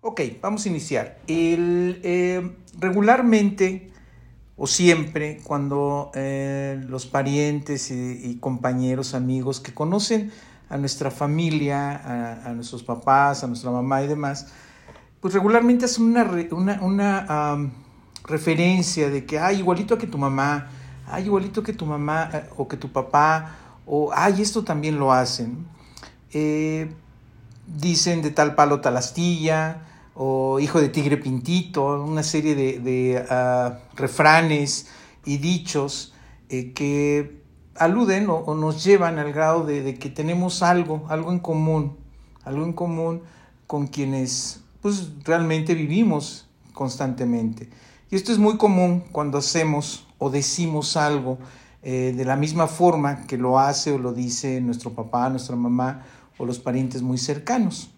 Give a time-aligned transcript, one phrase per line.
[0.00, 1.18] Ok, vamos a iniciar.
[1.26, 3.90] El, eh, regularmente
[4.56, 10.30] o siempre cuando eh, los parientes y, compañeros, amigos que conocen
[10.68, 14.46] a nuestra familia, a, nuestros papás, a nuestra mamá y demás,
[15.20, 17.72] pues regularmente hacen una,
[18.24, 20.68] referencia de que, ay, igualito que tu mamá,
[21.06, 25.12] ay, igualito que tu mamá eh, o que tu papá, o, ay, esto también lo
[25.12, 25.66] hacen.
[27.76, 33.78] Dicen de tal palo tal astilla, o hijo de tigre pintito, una serie de, ah,
[33.94, 34.88] refranes
[35.24, 36.12] y dichos
[36.48, 37.40] eh, que
[37.76, 41.96] aluden o, nos llevan al grado de, que tenemos algo, algo en común,
[42.44, 43.22] algo en común
[43.68, 47.68] con quienes pues realmente vivimos constantemente.
[48.10, 51.38] Y esto es muy común cuando hacemos o decimos algo
[51.82, 56.04] eh, de la misma forma que lo hace o lo dice nuestro papá, nuestra mamá
[56.38, 57.90] o los parientes muy cercanos.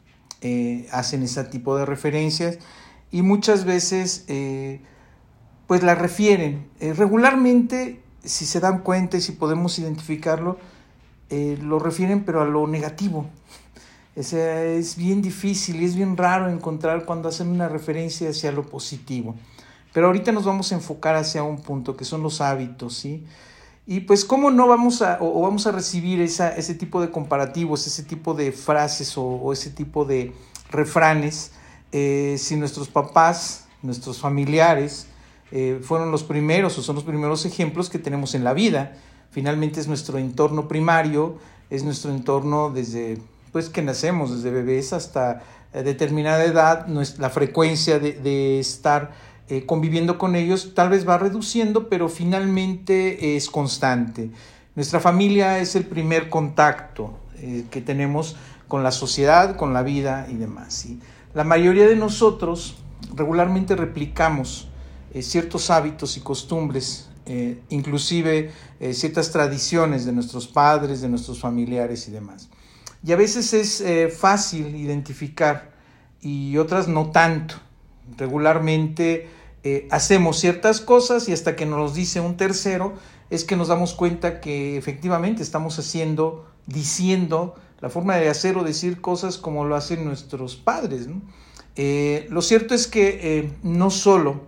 [0.43, 2.59] Eh, hacen ese tipo de referencias
[3.11, 4.81] y muchas veces eh,
[5.67, 6.67] pues la refieren.
[6.81, 10.59] Eh, regularmente, si se dan cuenta y si podemos identificarlo,
[11.31, 13.31] lo refieren pero a lo negativo.
[14.17, 19.37] es bien difícil y es bien raro encontrar cuando hacen una referencia hacia lo positivo.
[19.93, 23.25] Pero ahorita nos vamos a enfocar hacia un punto que son los hábitos, ¿sí?
[23.91, 27.89] Y pues, ¿cómo no vamos a, o, vamos a recibir esa, ese tipo de comparativos,
[27.89, 30.33] ese tipo de frases o, ese tipo de
[30.71, 31.51] refranes
[31.91, 35.09] eh, si nuestros papás, nuestros familiares,
[35.51, 38.93] eh, fueron los primeros o son los primeros ejemplos que tenemos en la vida?
[39.33, 43.19] Finalmente es nuestro entorno primario, es nuestro entorno desde
[43.51, 46.87] pues que nacemos, desde bebés hasta eh, determinada edad,
[47.19, 49.11] la frecuencia de, de estar
[49.51, 54.31] eh, conviviendo con ellos, tal vez va reduciendo, pero finalmente es constante.
[54.77, 58.37] Nuestra familia es el primer contacto eh, que tenemos
[58.69, 60.87] con la sociedad, con la vida y demás.
[61.35, 62.77] La mayoría de nosotros
[63.17, 64.69] regularmente replicamos
[65.13, 67.09] eh, ciertos hábitos y costumbres,
[67.69, 68.51] inclusive
[68.93, 72.49] ciertas tradiciones de nuestros padres, de nuestros familiares y demás.
[73.05, 73.85] Y a veces es
[74.17, 75.71] fácil identificar
[76.21, 77.55] y otras no tanto.
[78.17, 79.29] Regularmente
[79.63, 82.95] eh, hacemos ciertas cosas y hasta que nos dice un tercero
[83.29, 88.65] es que nos damos cuenta que efectivamente estamos haciendo, diciendo la forma de hacer o
[88.65, 91.09] decir cosas como lo hacen nuestros padres.
[91.77, 94.43] Eh, lo cierto es que eh, no solo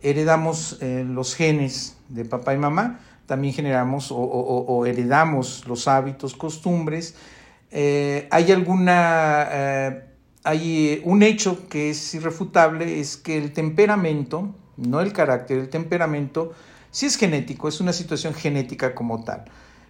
[0.00, 7.14] heredamos los genes de papá y mamá, también generamos o, heredamos los hábitos, costumbres.
[7.70, 10.11] hay alguna
[10.44, 16.52] hay un hecho que es irrefutable, es que el temperamento, no el carácter, el temperamento,
[16.90, 19.44] sí es genético, es una situación genética como tal.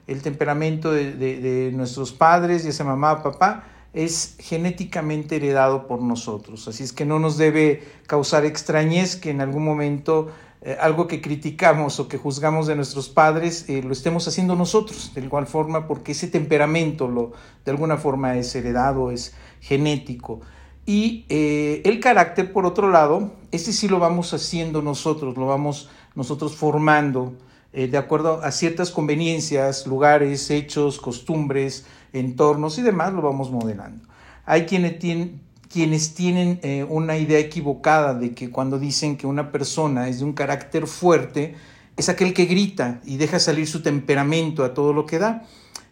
[0.07, 3.65] El temperamento de, nuestros padres, ya sea mamá, papá,
[3.95, 6.67] es genéticamente heredado por nosotros.
[6.69, 10.31] Así es que no nos debe causar extrañez que en algún momento
[10.63, 15.13] eh, algo que criticamos o que juzgamos de nuestros padres eh, lo estemos haciendo nosotros,
[15.15, 17.33] de igual forma, porque ese temperamento lo,
[17.65, 20.41] de alguna forma es heredado, es genético.
[20.85, 25.89] Y eh, el carácter, por otro lado, este sí lo vamos haciendo nosotros, lo vamos
[26.15, 27.35] nosotros formando
[27.73, 34.07] eh, de acuerdo a ciertas conveniencias, lugares, hechos, costumbres, entornos y demás, lo vamos modelando.
[34.45, 35.41] Hay quienes tienen,
[35.73, 40.27] quienes tienen eh, una idea equivocada de que cuando dicen que una persona es de
[40.27, 41.55] un carácter fuerte,
[41.97, 45.45] es aquel que grita y deja salir su temperamento a todo lo que da.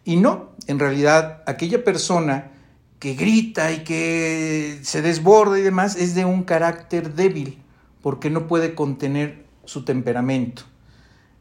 [0.03, 2.50] Y no, en realidad aquella persona
[3.01, 7.57] que grita y que se desborda y demás, es de un carácter débil,
[8.03, 10.61] porque no puede contener su temperamento.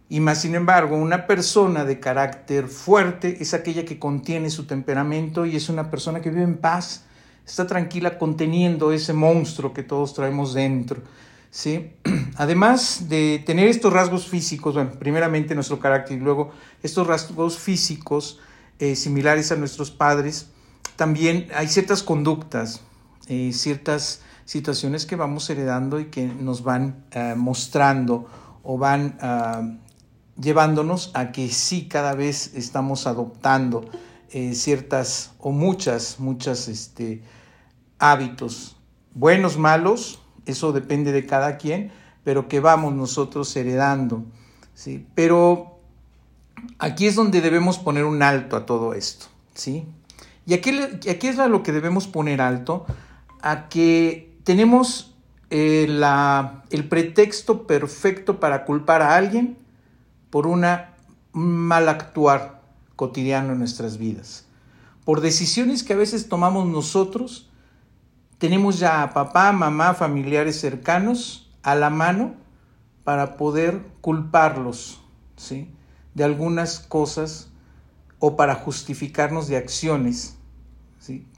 [0.09, 5.45] Y más sin embargo, una persona de carácter fuerte es aquella que contiene su temperamento
[5.45, 7.05] y es una persona que vive en paz,
[7.47, 11.03] está tranquila conteniendo ese monstruo que todos traemos dentro.
[11.51, 11.93] ¿sí?
[12.37, 18.41] Además de tener estos rasgos físicos, bueno, primeramente nuestro carácter y luego estos rasgos físicos
[18.79, 20.49] eh, similares a nuestros padres,
[21.01, 22.83] también hay ciertas conductas,
[23.27, 28.29] eh, ciertas situaciones que vamos heredando y que nos van eh, mostrando
[28.63, 29.63] o van ah,
[30.39, 33.87] llevándonos a que sí cada vez estamos adoptando
[34.29, 37.23] eh, ciertas o muchas, muchas este,
[37.99, 38.77] hábitos,
[39.15, 41.93] buenos, malos, eso depende de cada quien,
[42.25, 44.23] pero que vamos nosotros heredando.
[44.75, 45.07] ¿sí?
[45.15, 45.79] Pero
[46.79, 49.29] aquí es donde debemos poner un alto a todo esto.
[49.55, 49.87] ¿sí?
[50.47, 50.71] Y aquí,
[51.09, 52.87] aquí es a lo que debemos poner alto,
[53.43, 55.15] a que tenemos
[55.51, 55.87] eh,
[56.71, 59.59] el pretexto perfecto para culpar a alguien
[60.31, 60.95] por una
[61.33, 62.61] mal actuar
[62.97, 64.47] cotidiano en nuestras vidas,
[65.05, 67.51] por decisiones que a veces tomamos nosotros
[68.41, 72.37] tenemos ya a papá, mamá, familiares cercanos a la mano
[73.05, 75.03] para poder culparlos,
[75.37, 75.71] ¿sí?
[76.15, 77.50] De algunas cosas
[78.21, 80.37] o para justificarnos de acciones.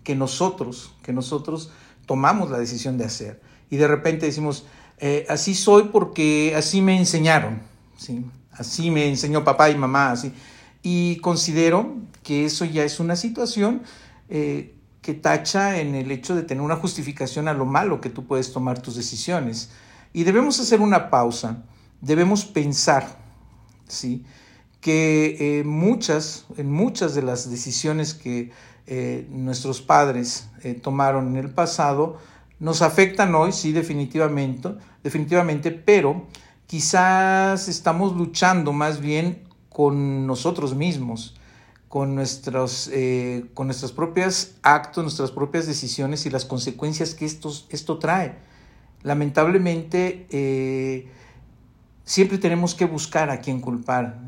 [0.05, 1.70] Que nosotros, que nosotros
[2.05, 3.40] tomamos la decisión de hacer.
[3.70, 4.67] Y de repente decimos,
[4.99, 7.61] eh, así soy porque así me enseñaron,
[7.96, 8.26] ¿sí?
[8.50, 10.32] Así me enseñó papá y mamá, así.
[10.82, 13.82] Y considero que eso ya es una situación
[14.29, 18.26] eh, que tacha en el hecho de tener una justificación a lo malo que tú
[18.26, 19.70] puedes tomar tus decisiones.
[20.12, 21.62] Y debemos hacer una pausa,
[22.00, 23.19] debemos pensar,
[23.88, 24.25] ¿sí?
[24.82, 28.52] Que eh, muchas, en muchas de las decisiones que
[28.87, 30.49] eh, nuestros padres
[30.82, 32.19] tomaron en el pasado,
[32.61, 36.26] nos afectan hoy, sí, definitivamente, definitivamente, pero
[36.67, 41.34] quizás estamos luchando más bien con nosotros mismos,
[41.88, 47.52] con, nuestros, eh, con nuestras propias actos, nuestras propias decisiones y las consecuencias que esto,
[47.69, 48.37] esto trae.
[49.02, 51.08] Lamentablemente, eh,
[52.05, 54.20] siempre tenemos que buscar a quien culpar,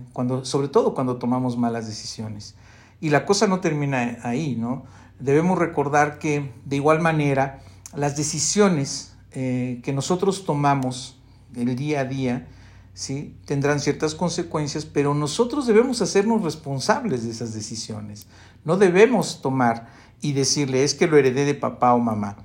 [0.43, 2.55] sobre todo cuando tomamos malas decisiones.
[3.00, 4.84] Y la cosa no termina ahí, ¿no?
[5.19, 7.61] Debemos recordar que, de igual manera,
[7.94, 11.19] las decisiones eh, que nosotros tomamos
[11.55, 12.49] el día a día,
[12.93, 13.37] ¿sí?
[13.44, 18.26] tendrán ciertas consecuencias, pero nosotros debemos hacernos responsables de esas decisiones.
[18.64, 19.88] No debemos tomar
[20.20, 22.37] y decirle es que lo heredé de papá o mamá.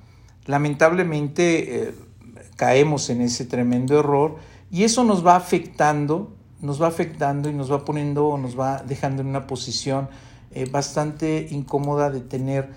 [0.46, 1.94] Lamentablemente eh,
[2.56, 4.36] caemos en ese tremendo error
[4.70, 9.22] y eso nos va afectando, nos va afectando y nos va poniendo, nos va dejando
[9.22, 10.08] en una posición
[10.52, 12.70] eh, bastante incómoda de tener,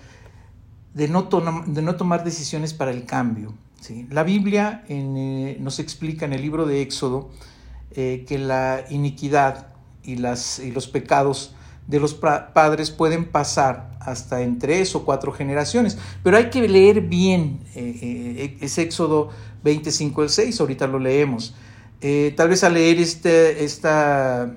[0.94, 1.28] de no,
[1.66, 3.52] de no tomar decisiones para el cambio.
[3.80, 4.06] ¿sí?
[4.10, 7.30] La Biblia eh, nos explica en el libro de Éxodo,
[7.96, 9.68] eh, que la iniquidad
[10.02, 11.54] y, las, y los pecados
[11.86, 15.98] de los padres pueden pasar hasta en tres o cuatro generaciones.
[16.22, 19.30] Pero hay que leer bien eh Éxodo
[19.64, 21.54] 25 el 6, ahorita lo leemos.
[22.00, 24.54] Eh, tal vez al leer este, esta,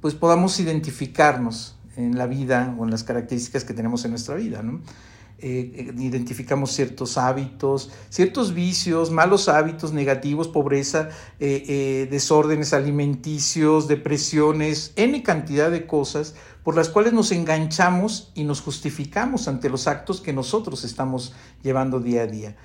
[0.00, 4.62] pues podamos identificarnos en la vida o en las características que tenemos en nuestra vida.
[4.62, 4.80] ¿no?
[5.38, 11.08] Eh, identificamos ciertos hábitos, ciertos vicios, malos hábitos negativos, pobreza,
[11.40, 18.60] eh, desórdenes alimenticios, depresiones, n cantidad de cosas por las cuales nos enganchamos y nos
[18.60, 22.56] justificamos ante los actos que nosotros estamos llevando día a día.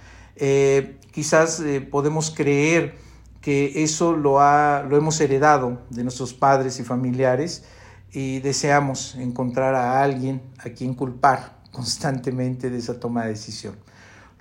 [1.11, 3.06] quizás podemos creer
[3.47, 7.63] que eso lo, ha, lo hemos heredado de nuestros padres y familiares
[8.11, 13.77] y deseamos encontrar a alguien a quien culpar constantemente de esa toma de decisión.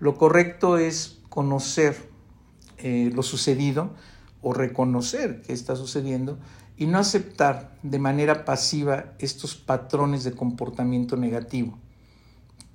[0.01, 2.11] Lo correcto es conocer
[2.79, 3.95] eh, lo sucedido
[4.43, 6.41] o reconocer que está sucediendo
[6.77, 11.79] y no aceptar de manera pasiva estos patrones de comportamiento negativo.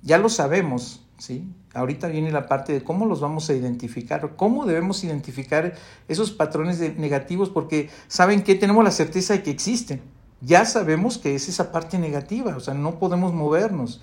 [0.00, 1.44] Ya lo sabemos, ¿sí?
[1.72, 5.74] Ahorita viene la parte de cómo los vamos a identificar, cómo debemos identificar
[6.08, 10.02] esos patrones negativos, porque saben que tenemos la certeza de que existen.
[10.40, 14.02] Ya sabemos que es esa parte negativa, o sea, no podemos movernos.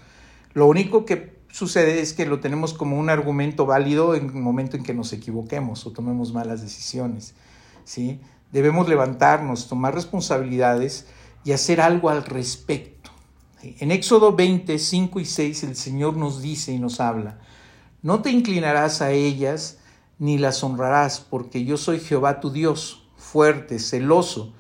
[0.54, 4.78] Lo único que sucede es que lo tenemos como un argumento válido en el momento
[4.78, 7.36] en que nos equivoquemos o tomemos malas decisiones.
[7.84, 8.22] ¿sí?
[8.54, 11.06] Debemos levantarnos, tomar responsabilidades
[11.44, 12.99] y hacer algo al respecto.
[13.62, 17.40] En Éxodo 20, 5 y 6 el Señor nos dice y nos habla,
[18.02, 19.80] no te inclinarás a ellas
[20.18, 24.54] ni las honrarás, porque yo soy Jehová tu Dios, fuerte, celoso,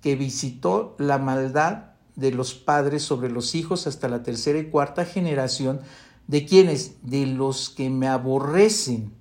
[0.00, 5.04] que visitó la maldad de los padres sobre los hijos hasta la tercera y cuarta
[5.04, 5.80] generación,
[6.26, 9.12] de quienes, de los que me aborrecen,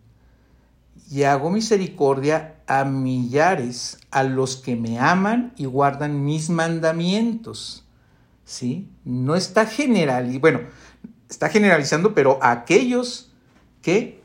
[1.11, 7.84] y hago misericordia a millares, a los que me aman y guardan mis mandamientos.
[8.45, 8.89] ¿Sí?
[9.03, 10.61] No está general, y bueno,
[11.29, 13.33] está generalizando, pero aquellos
[13.81, 14.21] que,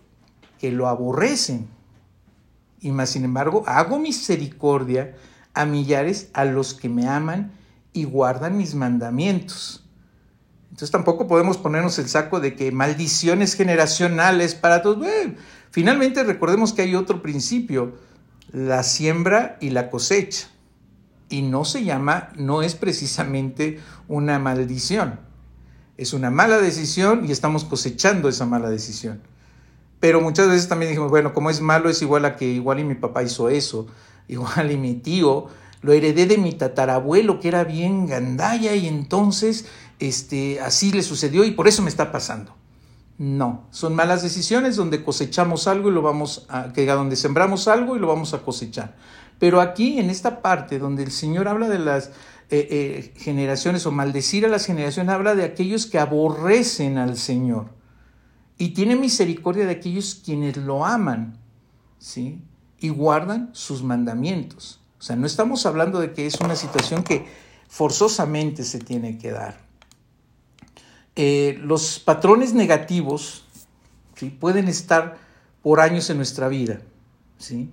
[0.59, 1.69] que lo aborrecen.
[2.81, 5.17] Y más sin embargo, hago misericordia
[5.55, 7.53] a millares, a los que me aman
[7.93, 9.85] y guardan mis mandamientos.
[10.71, 15.07] Entonces tampoco podemos ponernos el saco de que maldiciones generacionales para todos.
[15.71, 17.99] finalmente recordemos que hay otro principio,
[18.53, 20.49] la siembra y la cosecha.
[21.31, 25.21] Y no se llama, no es precisamente una maldición.
[25.97, 29.23] Es una mala decisión y estamos cosechando esa mala decisión.
[30.01, 32.85] Pero muchas veces también dijimos, bueno, como es malo es igual a que igual y
[32.85, 33.87] mi papá hizo eso,
[34.29, 35.49] igual y mi tío
[35.83, 39.67] lo heredé de mi tatarabuelo que era bien gandaya y entonces
[39.99, 42.55] este, así le sucedió y por eso me está pasando.
[43.19, 47.95] No, son malas decisiones donde cosechamos algo y lo vamos a, que donde sembramos algo
[47.95, 48.97] y lo vamos a cosechar.
[49.41, 52.09] Pero aquí en esta parte donde el Señor habla de las
[52.51, 57.81] eh, eh, generaciones o maldecir a las generaciones, habla de aquellos que aborrecen al Señor.
[58.59, 61.39] y tiene misericordia de aquellos quienes lo aman,
[61.99, 62.43] ¿sí?
[62.79, 64.81] Y guardan sus mandamientos.
[64.99, 67.25] O sea, no estamos hablando de que es una situación que
[67.69, 69.59] forzosamente se tiene que dar.
[71.17, 73.45] Eh, los patrones negativos
[74.15, 74.29] ¿sí?
[74.29, 75.17] pueden estar
[75.63, 76.81] por años en nuestra vida
[77.39, 77.71] ¿sí?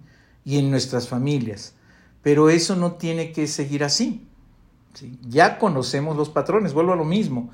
[0.47, 1.73] Y en nuestras familias,
[2.21, 4.25] pero eso no tiene que seguir así.
[4.93, 5.19] ¿sí?
[5.27, 7.49] Ya conocemos los patrones, vuelvo a lo mismo,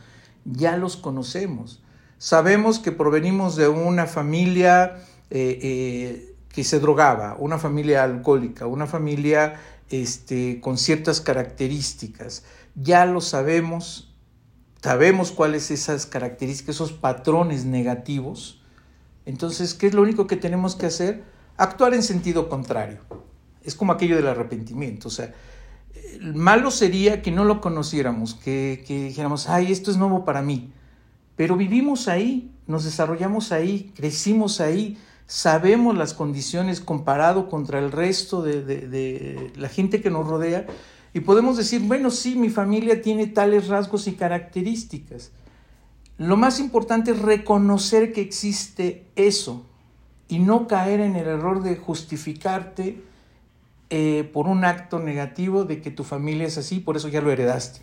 [0.46, 1.82] ya los conocemos.
[2.20, 4.98] Sabemos que provenimos de una familia
[5.32, 9.56] eh, eh, que se drogaba, una familia alcohólica, una familia
[9.90, 12.44] este, con ciertas características.
[12.76, 14.14] Ya lo sabemos,
[14.84, 18.62] sabemos cuáles esas características, esos patrones negativos.
[19.26, 21.33] Entonces, ¿qué es lo único que tenemos que hacer?
[21.63, 22.98] Actuar en sentido contrario.
[23.63, 25.08] Es como aquello del arrepentimiento.
[25.08, 25.34] O sea,
[26.20, 30.74] malo sería que no lo conociéramos, que, dijéramos, ay, esto es nuevo para mí.
[31.38, 38.41] Pero vivimos ahí, nos desarrollamos ahí, crecimos ahí, sabemos las condiciones comparado contra el resto
[38.41, 40.67] de, de, la gente que nos rodea
[41.13, 45.32] y podemos decir, bueno, sí, mi familia tiene tales rasgos y características.
[46.17, 49.70] Lo más importante es reconocer que existe eso
[50.34, 53.04] y no caer en el error de justificarte
[53.92, 57.32] eh, por un acto negativo de que tu familia es así, por eso ya lo
[57.32, 57.82] heredaste.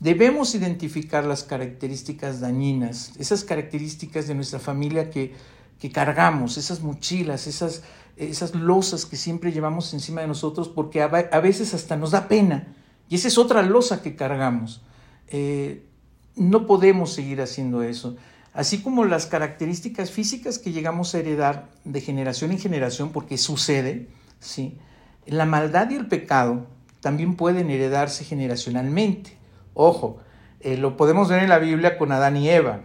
[0.00, 5.34] Debemos identificar las características dañinas, esas características de nuestra familia que,
[5.78, 7.84] que cargamos, esas mochilas, esas
[8.16, 12.74] esas losas que siempre llevamos encima de nosotros porque a, veces hasta nos da pena.
[13.08, 14.82] Y esa es otra losa que cargamos.
[15.28, 15.86] Eh,
[16.34, 18.16] no podemos seguir haciendo eso.
[18.54, 24.08] Así como las características físicas que llegamos a heredar de generación en generación, porque sucede,
[24.40, 24.78] ¿sí?
[25.26, 26.66] la maldad y el pecado
[27.00, 29.36] también pueden heredarse generacionalmente.
[29.74, 30.18] Ojo,
[30.60, 32.80] eh, lo podemos ver en la Biblia con Adán y Eva.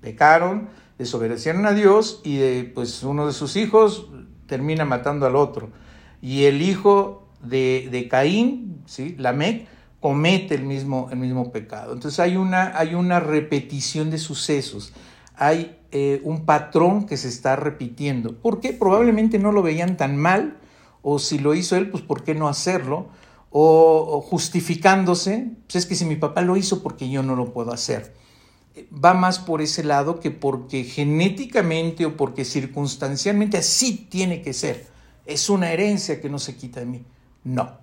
[0.00, 4.08] Pecaron, desobedecieron a Dios y de, pues uno de sus hijos
[4.46, 5.70] termina matando al otro.
[6.22, 9.14] Y el hijo de, de Caín, ¿sí?
[9.18, 9.68] Lamec,
[10.00, 11.92] comete el mismo, el mismo pecado.
[11.92, 14.92] Entonces hay una, hay una repetición de sucesos,
[15.40, 18.36] hay eh, un patrón que se está repitiendo.
[18.36, 18.72] ¿Por qué?
[18.72, 20.58] Probablemente no lo veían tan mal,
[21.02, 23.08] o si lo hizo él, pues ¿por qué no hacerlo?
[23.50, 27.72] O, justificándose, pues es que si mi papá lo hizo, porque yo no lo puedo
[27.72, 28.12] hacer
[28.92, 34.86] va más por ese lado que porque genéticamente o porque circunstancialmente así tiene que ser.
[35.26, 37.04] Es una herencia que no se quita de mí.
[37.44, 37.78] No.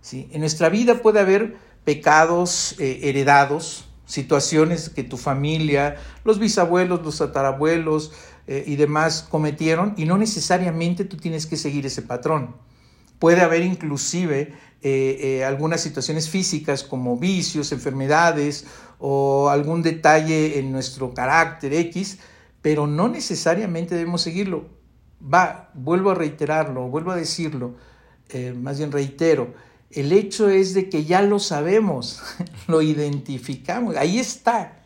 [0.00, 0.28] ¿sí?
[0.32, 7.18] En nuestra vida puede haber pecados eh, heredados, situaciones que tu familia, los bisabuelos, los
[7.18, 8.10] tatarabuelos
[8.46, 12.56] eh, y demás cometieron y no necesariamente tú tienes que seguir ese patrón.
[13.18, 18.66] Puede haber inclusive eh, algunas situaciones físicas como vicios, enfermedades
[18.98, 22.18] o algún detalle en nuestro carácter X,
[22.62, 24.66] pero no necesariamente debemos seguirlo.
[25.22, 27.74] Va, vuelvo a reiterarlo, vuelvo a decirlo,
[28.30, 29.52] eh, más bien reitero,
[29.90, 32.22] el hecho es de que ya lo sabemos,
[32.66, 34.76] lo identificamos, ahí está.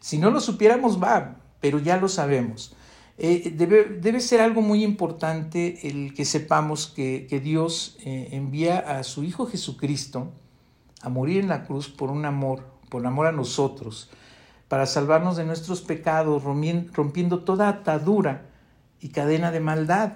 [0.00, 2.74] Si no lo supiéramos, va, pero ya lo sabemos.
[3.18, 8.78] Eh, debe, debe, ser algo muy importante el que sepamos que, que Dios eh, envía
[8.78, 10.30] a su Hijo Jesucristo
[11.00, 14.10] a morir en la cruz por un amor por amor a nosotros,
[14.68, 18.46] para salvarnos de nuestros pecados, rompiendo toda atadura
[19.00, 20.12] y cadena de maldad.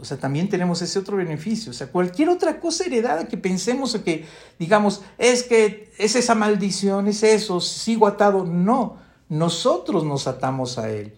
[0.00, 1.70] O sea, también tenemos ese otro beneficio.
[1.70, 4.24] O sea, cualquier otra cosa heredada que pensemos o que
[4.58, 8.44] digamos, es que es esa maldición, es eso, sigo atado.
[8.44, 8.96] No,
[9.28, 11.14] nosotros nos atamos a Él.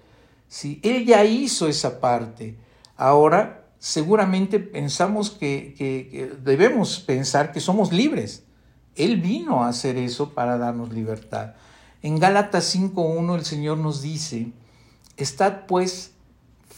[0.48, 0.80] ¿sí?
[0.82, 2.56] Él ya hizo esa parte.
[2.96, 8.44] Ahora, seguramente pensamos que, que debemos pensar que somos libres.
[8.94, 11.54] Él vino a hacer eso para darnos libertad.
[12.02, 14.52] En Gálatas 5.1 el Señor nos dice,
[15.16, 16.11] estad pues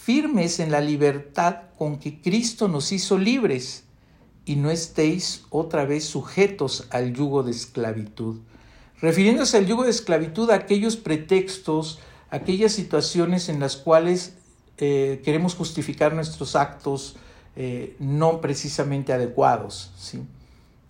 [0.04, 3.84] firmes en la libertad con que Cristo nos hizo libres
[4.44, 8.40] y no estéis otra vez sujetos al yugo de esclavitud.
[9.00, 14.34] Refiriéndose al yugo de esclavitud a aquellos pretextos, aquellas situaciones en las cuales
[14.76, 17.16] eh, queremos justificar nuestros actos
[17.56, 19.90] eh, no precisamente adecuados.
[19.96, 20.20] ¿sí?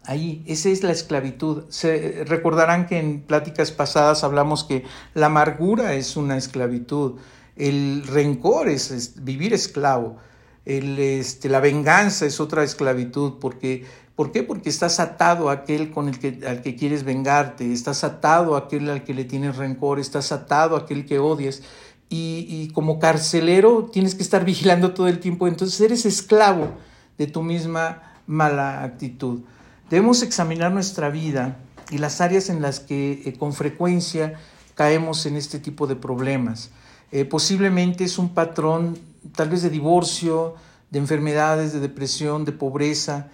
[0.06, 1.64] Ahí, esa es la esclavitud.
[1.68, 7.21] Se, recordarán que en pláticas pasadas hablamos que la amargura es una esclavitud,
[7.56, 10.16] el rencor es, vivir esclavo,
[10.64, 13.84] el, este, la venganza es otra esclavitud, porque,
[14.16, 14.42] ¿por qué?
[14.42, 18.61] Porque estás atado a aquel con el que, al que quieres vengarte, estás atado a
[18.61, 21.62] aquel al que le tienes rencor, estás atado a aquel que odias.
[22.08, 26.70] Y, y como carcelero tienes que estar vigilando todo el tiempo, entonces eres esclavo
[27.18, 29.42] de tu misma mala actitud.
[29.90, 31.58] Debemos examinar nuestra vida
[31.90, 34.34] y las áreas en las que eh, con frecuencia
[34.75, 36.70] caemos en este tipo de problemas.
[37.14, 38.99] Eh, posiblemente es un patrón
[39.37, 40.56] tal vez de divorcio,
[40.90, 43.28] de enfermedades, de depresión, de pobreza.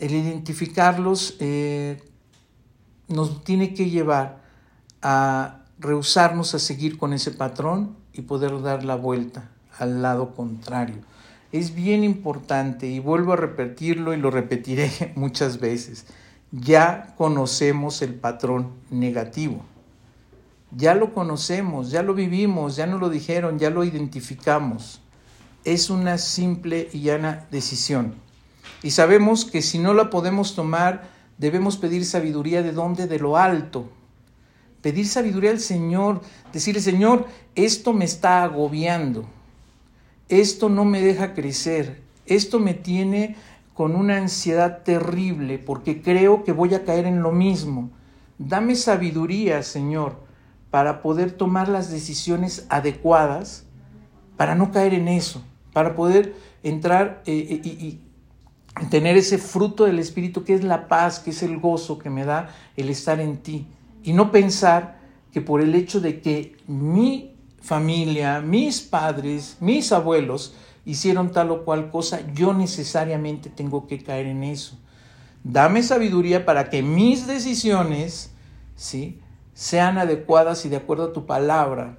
[0.00, 2.02] El identificarlos eh,
[3.06, 4.42] nos tiene que llevar
[5.00, 10.96] a rehusarnos a seguir con ese patrón y poder dar la vuelta al lado contrario.
[11.52, 16.04] Es bien importante y vuelvo a repetirlo y lo repetiré muchas veces.
[16.50, 19.62] Ya conocemos el patrón negativo.
[20.76, 25.02] Ya lo conocemos, ya lo vivimos, ya nos lo dijeron, ya lo identificamos.
[25.64, 28.14] Es una simple y llana decisión.
[28.82, 31.08] Y sabemos que si no la podemos tomar,
[31.38, 33.06] debemos pedir sabiduría de dónde?
[33.06, 33.90] De lo alto.
[34.80, 36.22] Pedir sabiduría al Señor,
[36.52, 39.26] decirle, Señor, esto me está agobiando,
[40.30, 43.36] esto no me deja crecer, esto me tiene
[43.74, 47.90] con una ansiedad terrible porque creo que voy a caer en lo mismo.
[48.38, 50.16] Dame sabiduría, Señor,
[50.70, 53.64] para poder tomar las decisiones adecuadas,
[54.36, 58.00] para no caer en eso, para poder entrar eh, eh, y,
[58.88, 62.24] tener ese fruto del Espíritu que es la paz, que es el gozo que me
[62.24, 63.66] da el estar en ti.
[64.02, 64.98] Y no pensar
[65.32, 70.54] que por el hecho de que mi familia, mis padres, mis abuelos
[70.86, 74.78] hicieron tal o cual cosa, yo necesariamente tengo que caer en eso.
[75.44, 78.30] Dame sabiduría para que mis decisiones,
[78.76, 79.18] ¿sí?
[79.60, 81.98] Sean adecuadas y de acuerdo a tu palabra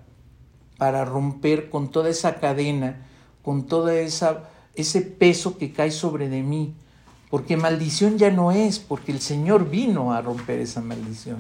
[0.80, 3.06] para romper con toda esa cadena,
[3.44, 6.74] con todo ese peso que cae sobre de mí.
[7.30, 11.38] Porque maldición ya no es, porque el Señor vino a romper esa maldición.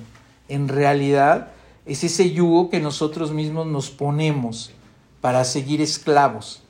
[0.47, 1.53] En realidad
[1.87, 4.71] es ese yugo que nosotros mismos nos ponemos
[5.21, 6.61] para seguir esclavos,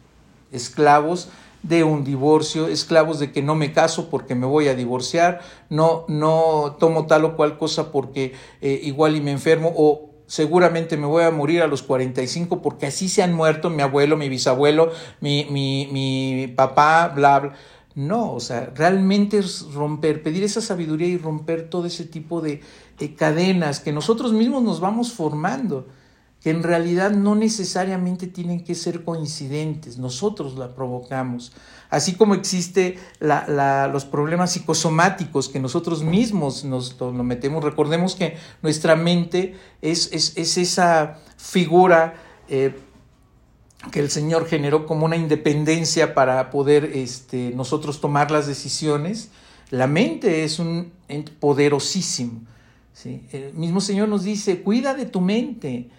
[0.53, 1.27] esclavos
[1.63, 6.05] de un divorcio, esclavos de que no me caso porque me voy a divorciar, no,
[6.07, 11.05] no tomo tal o cual cosa porque eh, igual y me enfermo o seguramente me
[11.05, 14.91] voy a morir a los 45 porque así se han muerto mi abuelo, mi bisabuelo,
[15.19, 17.53] mi, mi, mi papá, bla, bla.
[17.93, 22.61] No, o sea, realmente es romper, pedir esa sabiduría y romper todo ese tipo de
[23.17, 25.87] cadenas que nosotros mismos nos vamos formando
[26.41, 31.51] que en realidad no necesariamente tienen que ser coincidentes, nosotros la provocamos.
[31.91, 38.95] Así como existe los problemas psicosomáticos que nosotros mismos nos lo metemos, recordemos que nuestra
[38.95, 42.15] mente es, es, esa figura
[42.49, 42.75] eh,
[43.91, 49.29] que el Señor generó como una independencia para poder este, nosotros tomar las decisiones.
[49.69, 50.91] La mente es un
[51.39, 52.41] poderosísimo.
[52.93, 53.27] ¿sí?
[53.31, 55.89] El mismo Señor nos dice, cuida de tu mente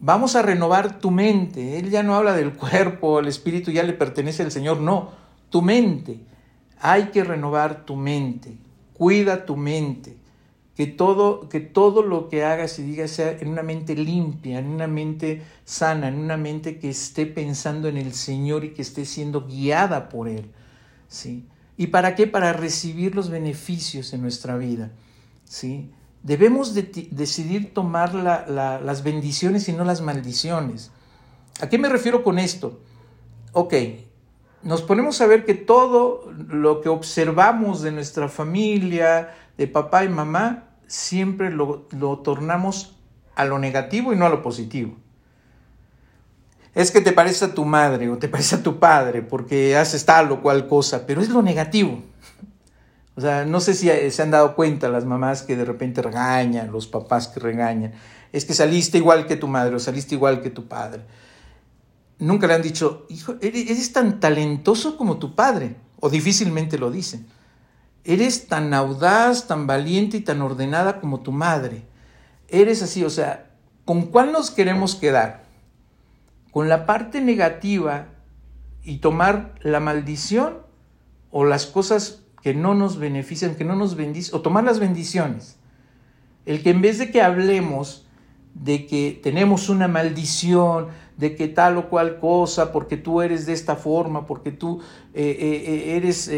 [0.00, 1.78] vamos a renovar tu mente.
[1.78, 5.10] Él ya no habla del cuerpo, el espíritu ya le pertenece al Señor, no,
[5.50, 6.18] tu mente.
[6.80, 8.56] Hay que renovar tu mente.
[8.94, 10.16] Cuida tu mente.
[10.74, 14.66] Que todo, que todo lo que hagas y digas sea en una mente limpia, en
[14.66, 19.04] una mente sana, en una mente que esté pensando en el Señor y que esté
[19.04, 20.50] siendo guiada por Él.
[21.08, 21.44] ¿sí?
[21.76, 22.26] ¿Y para qué?
[22.26, 24.90] Para recibir los beneficios en nuestra vida.
[25.44, 25.90] ¿sí?
[26.22, 30.90] Debemos decidir tomar las bendiciones y no las maldiciones.
[31.60, 32.80] ¿A qué me refiero con esto?
[33.52, 33.74] Ok,
[34.62, 40.08] nos ponemos a ver que todo lo que observamos de nuestra familia, de papá y
[40.08, 41.86] mamá, siempre lo,
[42.22, 42.96] tornamos
[43.34, 44.96] a lo negativo y no a lo positivo.
[46.74, 50.04] Es que te parece a tu madre o te parece a tu padre porque haces
[50.04, 52.02] tal o cual cosa, pero es lo negativo.
[53.20, 56.72] O sea, no sé si se han dado cuenta las mamás que de repente regañan,
[56.72, 57.92] los papás que regañan.
[58.32, 61.02] Es que saliste igual que tu madre o saliste igual que tu padre.
[62.18, 65.76] Nunca le han dicho, hijo, eres tan talentoso como tu padre.
[66.00, 67.26] O difícilmente lo dicen.
[68.04, 71.82] Eres tan audaz, tan valiente y tan ordenada como tu madre.
[72.48, 73.50] Eres así, o sea,
[73.84, 75.44] ¿con cuál nos queremos quedar?
[76.52, 78.06] ¿Con la parte negativa
[78.82, 80.56] y tomar la maldición
[81.30, 85.58] o las cosas que no nos benefician, que no nos bendicen, o tomar las bendiciones.
[86.46, 88.06] El que en vez de que hablemos
[88.54, 93.52] de que tenemos una maldición, de que tal o cual cosa, porque tú eres de
[93.52, 94.80] esta forma, porque tú
[95.14, 96.30] eh, eh, eh, eres,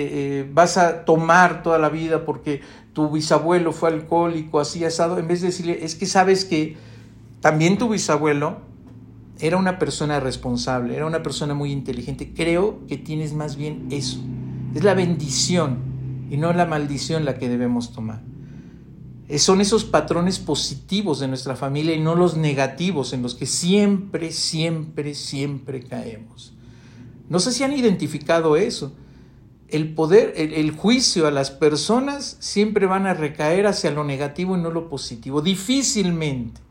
[0.52, 2.60] vas a tomar toda la vida, porque
[2.92, 6.76] tu bisabuelo fue alcohólico, así asado, en vez de decirle, es que sabes que
[7.40, 8.58] también tu bisabuelo
[9.38, 14.20] era una persona responsable, era una persona muy inteligente, creo que tienes más bien eso,
[14.74, 15.91] es la bendición
[16.32, 18.22] y no la maldición la que debemos tomar.
[19.28, 23.44] Eh, son esos patrones positivos de nuestra familia y no los negativos en los que
[23.44, 26.54] siempre, siempre, siempre caemos.
[27.28, 28.94] No sé si han identificado eso.
[29.68, 34.60] El poder, el, juicio a las personas siempre van a recaer hacia lo negativo y
[34.62, 35.42] no lo positivo.
[35.42, 36.62] Difícilmente.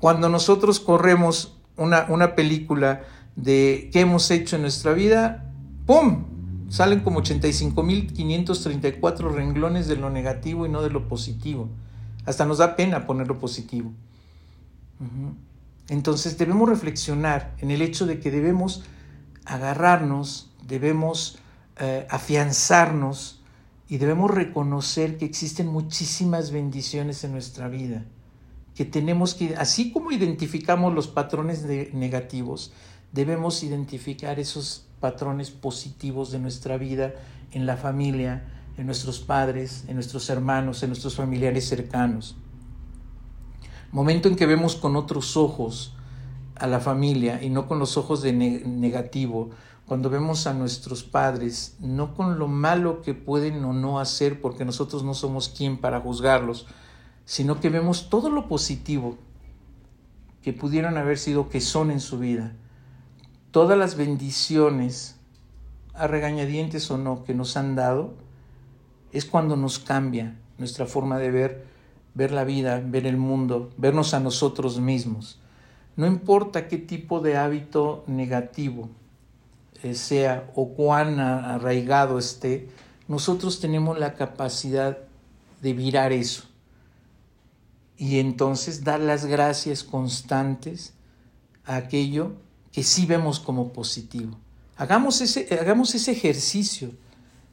[0.00, 3.04] Cuando nosotros corremos una, una película
[3.36, 5.50] de qué hemos hecho en nuestra vida,
[5.86, 6.29] ¡pum!
[6.70, 11.68] Salen como 85.534 renglones de lo negativo y no de lo positivo.
[12.26, 13.90] Hasta nos da pena poner lo positivo.
[15.88, 18.84] Entonces debemos reflexionar en el hecho de que debemos
[19.44, 21.40] agarrarnos, debemos
[21.80, 23.40] eh, afianzarnos
[23.88, 28.04] y debemos reconocer que existen muchísimas bendiciones en nuestra vida,
[28.76, 32.72] que tenemos que, así como identificamos los patrones negativos,
[33.12, 37.14] debemos identificar esos patrones positivos de nuestra vida
[37.52, 38.44] en la familia,
[38.76, 42.36] en nuestros padres, en nuestros hermanos, en nuestros familiares cercanos.
[43.92, 45.94] Momento en que vemos con otros ojos
[46.54, 49.50] a la familia y no con los ojos de negativo,
[49.86, 54.64] cuando vemos a nuestros padres, no con lo malo que pueden o no hacer, porque
[54.64, 56.68] nosotros no somos quien para juzgarlos,
[57.24, 59.18] sino que vemos todo lo positivo
[60.42, 62.54] que pudieron haber sido, que son en su vida,
[63.50, 65.16] todas las bendiciones,
[65.94, 68.14] a regañadientes o no, que nos han dado,
[69.12, 71.64] es cuando nos cambia nuestra forma de ver,
[72.14, 75.40] ver la vida, ver el mundo, vernos a nosotros mismos.
[75.96, 78.88] No importa qué tipo de hábito negativo
[79.82, 82.68] eh, sea o cuán arraigado esté,
[83.08, 84.98] nosotros tenemos la capacidad
[85.60, 86.44] de virar eso.
[87.96, 90.94] Y entonces dar las gracias constantes
[91.64, 92.32] a aquello
[92.72, 94.36] que sí vemos como positivo.
[94.76, 96.90] Hagamos ese, hagamos ese ejercicio.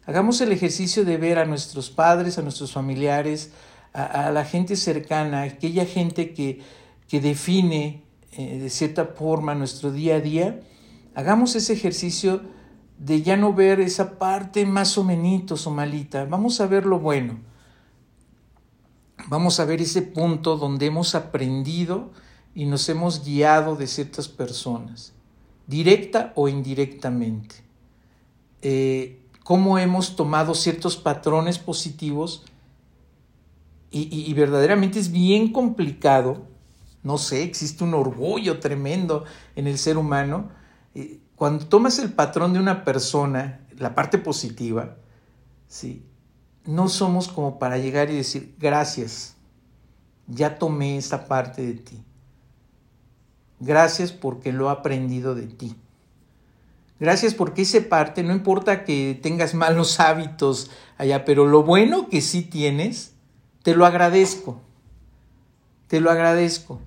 [0.06, 3.52] Hagamos el ejercicio de ver a nuestros padres, a nuestros familiares,
[3.94, 6.62] a, la gente cercana, aquella gente que,
[7.10, 10.62] que define eh, de cierta forma nuestro día a día
[11.18, 12.42] Hagamos ese ejercicio
[13.00, 16.26] de ya no ver esa parte más o menos o malita.
[16.26, 17.40] Vamos a ver lo bueno.
[19.28, 22.12] Vamos a ver ese punto donde hemos aprendido
[22.58, 25.14] y nos hemos guiado de ciertas personas,
[25.68, 27.58] directa o indirectamente.
[28.64, 32.46] Eh, cómo hemos tomado ciertos patrones positivos
[33.92, 36.48] y, verdaderamente es bien complicado.
[37.04, 39.24] No sé, existe un orgullo tremendo
[39.56, 40.50] en el ser humano
[41.36, 44.98] cuando tomas el patrón de una persona, la parte positiva,
[45.68, 46.04] ¿sí?
[46.66, 49.36] no somos como para llegar y decir, gracias,
[50.26, 52.04] ya tomé esta parte de ti.
[53.60, 55.76] Gracias porque lo he aprendido de ti.
[57.00, 62.22] Gracias porque esa parte, no importa que tengas malos hábitos allá, pero lo bueno que
[62.22, 63.14] sí tienes,
[63.64, 64.62] te lo agradezco.
[65.88, 66.80] Te lo agradezco.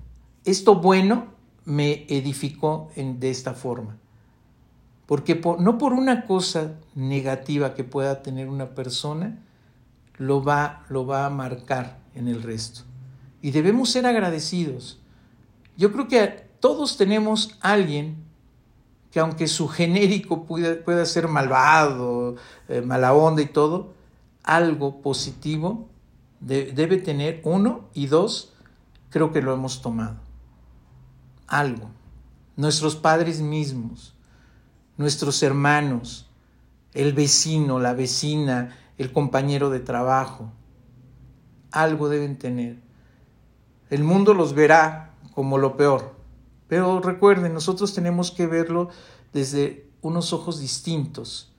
[0.43, 1.27] Esto bueno
[1.65, 3.97] me edificó de esta forma.
[5.05, 9.39] Porque no por una cosa negativa que pueda tener una persona,
[10.17, 12.81] lo va, lo va a marcar en el resto.
[13.41, 14.99] Y debemos ser agradecidos.
[15.77, 18.23] Yo creo que todos tenemos alguien
[19.11, 22.37] que aunque su genérico pueda, ser malvado,
[22.69, 23.93] eh, mala onda y todo,
[24.43, 25.89] algo positivo
[26.39, 28.53] debe tener uno y dos,
[29.09, 30.15] creo que lo hemos tomado.
[31.47, 31.89] Algo.
[32.55, 34.15] Nuestros padres mismos
[35.01, 36.29] nuestros hermanos,
[36.93, 40.51] el vecino, la vecina, el compañero de trabajo.
[41.71, 42.77] Algo deben tener.
[43.89, 46.15] El mundo los verá como lo peor.
[46.71, 48.87] Pero recuerden, nosotros tenemos que verlo
[49.33, 51.51] desde unos ojos distintos.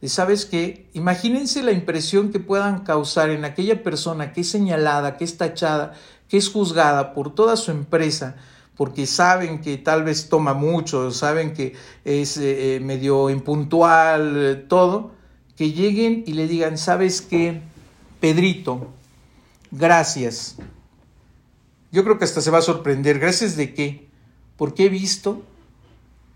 [0.00, 0.88] Y sabes qué?
[0.94, 5.92] Imagínense la impresión que puedan causar en aquella persona que es señalada, que es tachada,
[6.26, 8.36] que es juzgada por toda su empresa,
[8.78, 11.74] porque saben que tal vez toma mucho, saben que
[12.06, 15.10] es eh, eh, medio impuntual, eh, todo,
[15.54, 17.60] que lleguen y le digan, ¿sabes qué?
[18.20, 18.86] Pedrito,
[19.70, 20.56] gracias.
[21.92, 23.18] Yo creo que hasta se va a sorprender.
[23.18, 24.05] ¿Gracias de qué?
[24.56, 25.42] Porque he visto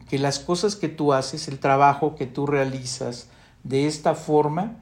[0.09, 3.29] que las cosas que tú haces, el trabajo que tú realizas
[3.63, 4.77] de esta forma,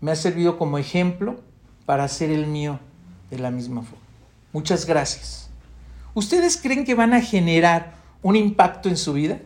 [0.00, 1.40] me ha servido como ejemplo
[1.86, 2.78] para hacer el mío
[3.30, 4.04] de la misma forma.
[4.52, 5.50] Muchas gracias.
[6.14, 9.40] ¿Ustedes creen que van a generar un impacto en su vida?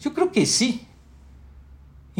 [0.00, 0.86] Yo creo que sí.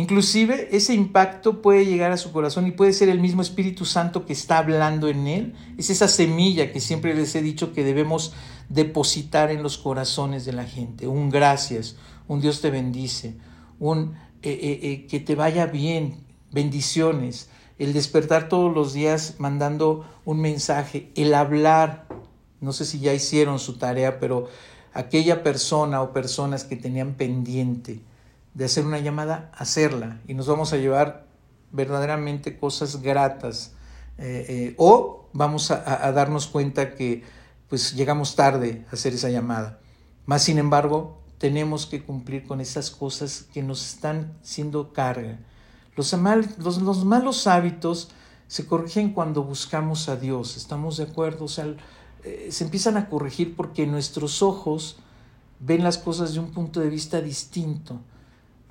[0.00, 4.24] Inclusive ese impacto puede llegar a su corazón y puede ser el mismo Espíritu Santo
[4.24, 5.54] que está hablando en él.
[5.76, 8.32] Es esa semilla que siempre les he dicho que debemos
[8.70, 11.06] depositar en los corazones de la gente.
[11.06, 11.96] Un gracias,
[12.28, 13.36] un Dios te bendice,
[13.78, 20.06] un eh, eh, eh, que te vaya bien, bendiciones, el despertar todos los días mandando
[20.24, 22.06] un mensaje, el hablar
[22.62, 24.48] no sé si ya hicieron su tarea, pero
[24.94, 28.00] aquella persona o personas que tenían pendiente
[28.54, 30.20] de hacer una llamada, hacerla.
[30.26, 31.26] Y nos vamos a llevar
[31.72, 33.72] verdaderamente cosas gratas.
[34.18, 37.24] Eh, eh, o vamos a, darnos cuenta que
[37.68, 39.78] pues llegamos tarde a hacer esa llamada.
[40.26, 45.38] Mas, sin embargo, tenemos que cumplir con esas cosas que nos están siendo carga.
[45.96, 48.10] Los, los, malos hábitos
[48.46, 51.44] se corrigen cuando buscamos a Dios, ¿estamos de acuerdo?
[51.44, 51.66] O sea,
[52.24, 54.98] eh, se empiezan a corregir porque nuestros ojos
[55.60, 58.00] ven las cosas de un punto de vista distinto.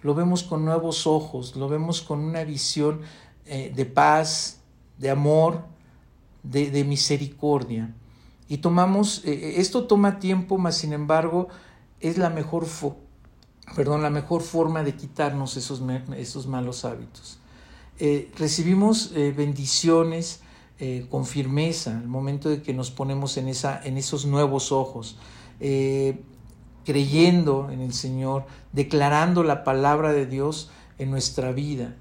[0.02, 3.02] Lo vemos con nuevos ojos, lo vemos con una visión
[3.46, 4.62] eh, de paz,
[4.98, 5.64] de amor,
[6.44, 7.94] de, misericordia.
[8.48, 11.50] Y tomamos, eh, esto toma tiempo, mas sin embargo
[12.00, 12.66] es la mejor,
[13.76, 15.82] perdón, la mejor forma de quitarnos esos,
[16.16, 17.40] esos malos hábitos.
[18.00, 20.42] Eh, recibimos bendiciones
[21.10, 25.18] con firmeza al momento de que nos ponemos en, esa, en esos nuevos ojos
[26.90, 31.94] creyendo en el Señor, declarando la palabra de Dios en nuestra vida.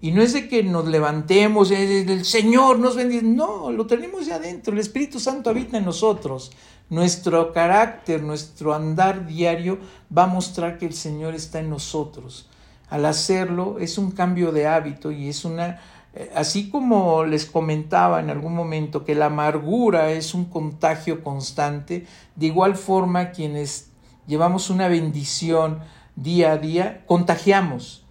[0.00, 4.34] Y no es de que nos levantemos, el Señor nos bendiga, no, lo tenemos ya
[4.34, 6.50] adentro, el Espíritu Santo habita en nosotros.
[6.90, 9.78] Nuestro carácter, nuestro andar diario
[10.16, 12.50] va a mostrar que el Señor está en nosotros.
[12.90, 15.80] Al hacerlo es un cambio de hábito y es una,
[16.14, 22.06] eh, así como les comentaba en algún momento que la amargura es un contagio constante,
[22.34, 23.91] de igual forma quienes
[24.26, 25.80] llevamos una bendición
[26.16, 28.04] día a día, contagiamos,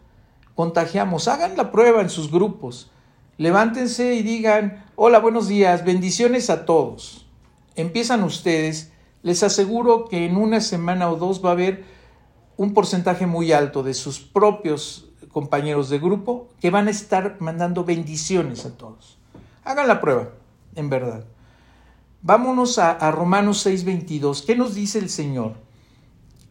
[0.56, 1.28] contagiamos.
[1.28, 2.92] Hagan la prueba en sus grupos.
[3.38, 7.26] Levántense y digan, hola, buenos días, bendiciones a todos.
[7.76, 8.92] Empiezan ustedes,
[9.24, 11.84] les aseguro que en una semana o dos va a haber
[12.58, 17.84] un porcentaje muy alto de sus propios compañeros de grupo que van a estar mandando
[17.84, 19.18] bendiciones a todos.
[19.64, 20.30] Hagan la prueba,
[20.76, 21.26] en verdad.
[22.22, 24.46] Vámonos a, a Romanos 6:22.
[24.46, 25.56] ¿Qué nos dice el Señor?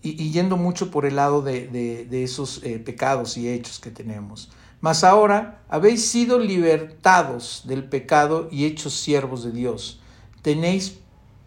[0.02, 4.50] Y, yendo mucho por el lado de, esos eh, pecados y hechos que tenemos.
[4.80, 10.00] Mas ahora habéis sido libertados del pecado y hechos siervos de Dios.
[10.42, 10.98] Tenéis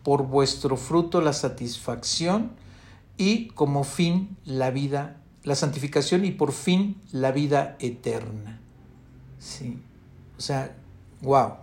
[0.03, 2.51] por vuestro fruto la satisfacción
[3.17, 8.59] y como fin la vida, la santificación y por fin la vida eterna.
[9.39, 9.79] Sí.
[10.37, 10.75] O sea,
[11.21, 11.55] wow.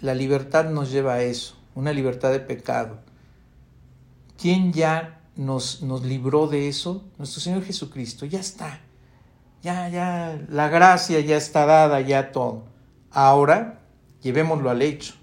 [0.00, 2.98] La libertad nos lleva a eso, una libertad de pecado.
[4.38, 7.04] ¿Quién ya nos, nos libró de eso?
[7.18, 8.24] Nuestro Señor Jesucristo.
[8.24, 8.80] Ya está.
[9.62, 12.62] Ya, ya, la gracia ya está dada, ya todo.
[13.10, 13.80] Ahora,
[14.22, 15.14] llevémoslo al hecho.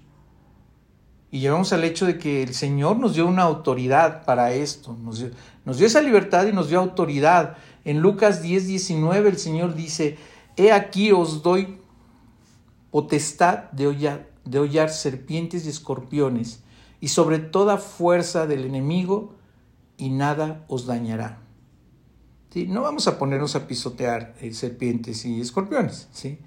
[1.30, 4.94] Y llevamos al hecho de que el Señor nos dio una autoridad para esto.
[5.02, 5.30] Nos dio,
[5.64, 7.56] nos dio esa libertad y nos dio autoridad.
[7.86, 10.18] En Lucas 10, 19 el Señor dice,
[10.56, 11.78] He aquí os doy
[12.90, 16.62] potestad de hollar, de hollar serpientes y escorpiones
[17.00, 19.34] y sobre toda fuerza del enemigo,
[19.96, 21.42] y nada os dañará.
[22.50, 22.66] ¿Sí?
[22.66, 26.08] No vamos a ponernos a pisotear eh, serpientes y escorpiones.
[26.12, 26.38] ¿sí?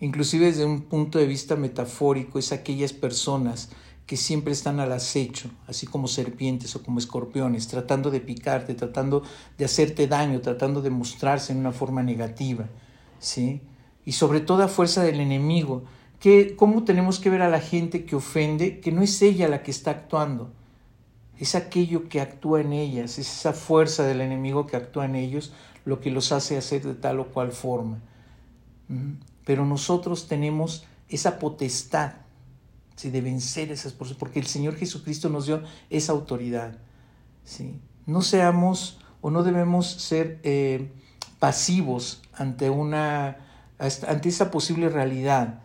[0.00, 3.70] Inclusive desde un punto de vista metafórico, es aquellas personas
[4.06, 9.24] que siempre están al acecho, así como serpientes o como escorpiones, tratando de picarte, tratando
[9.58, 12.68] de hacerte daño, tratando de mostrarse en una forma negativa.
[13.18, 13.62] ¿sí?
[14.04, 15.82] Y sobre toda fuerza del enemigo,
[16.56, 19.70] cómo tenemos que ver a la gente que ofende, que no es ella la que
[19.70, 20.50] está actuando,
[21.38, 25.52] es aquello que actúa en ellas, es esa fuerza del enemigo que actúa en ellos
[25.84, 27.98] lo que los hace hacer de tal o cual forma.
[29.44, 32.14] Pero nosotros tenemos esa potestad
[33.02, 36.78] de vencer esas cosas, porque el Señor Jesucristo nos dio esa autoridad.
[37.44, 37.78] ¿sí?
[38.06, 40.90] No seamos o no debemos ser eh,
[41.38, 43.36] pasivos ante, una,
[43.78, 45.60] ante esa posible realidad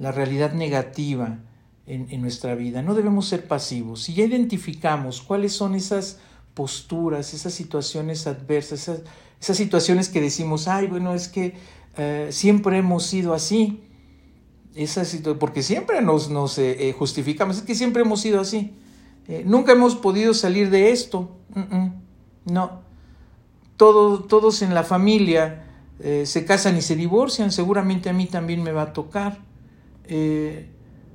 [0.00, 1.38] la realidad negativa
[1.86, 2.82] en, nuestra vida.
[2.82, 4.02] No debemos ser pasivos.
[4.02, 6.18] Si ya identificamos cuáles son esas
[6.54, 8.88] posturas, esas situaciones adversas,
[9.40, 11.54] esas, situaciones que decimos, ay, bueno, es que
[11.98, 13.82] eh, siempre hemos sido así,
[15.38, 18.72] porque siempre nos, nos eh, eh, justificamos, es que siempre hemos sido así.
[19.44, 21.36] nunca hemos podido salir de esto.
[22.46, 22.80] no.
[23.76, 25.66] todos en la familia
[26.24, 29.49] se casan y se divorcian, seguramente a mí también me va a tocar.
[30.10, 30.68] Eh,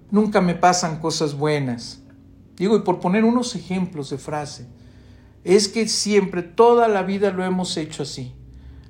[0.10, 2.02] nunca me pasan cosas buenas.
[2.56, 4.68] Digo, y por poner unos ejemplos de frase,
[5.44, 8.34] es que siempre, toda la vida lo hemos hecho así.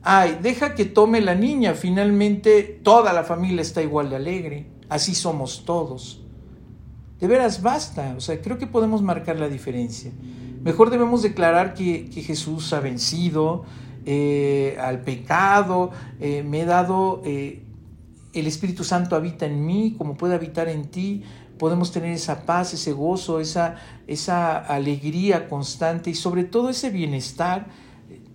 [0.04, 5.16] Ay, deja que tome la niña, finalmente toda la familia está igual de alegre, así
[5.16, 6.22] somos todos.
[7.20, 10.12] De veras basta, o sea, creo que podemos marcar la diferencia.
[10.64, 13.66] Mejor debemos declarar que, Jesús ha vencido
[14.06, 15.90] eh, al pecado,
[16.20, 17.24] eh, me he dado
[18.36, 21.24] el Espíritu Santo habita en mí, como puede habitar en ti,
[21.58, 23.76] podemos tener esa paz, ese gozo, esa,
[24.08, 27.68] esa alegría constante y sobre todo ese bienestar.